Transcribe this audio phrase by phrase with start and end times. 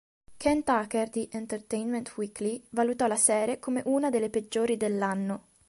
[0.35, 5.49] Ken Tucker di "Entertainment Weekly" valutò la serie come una delle peggiori dell'anno.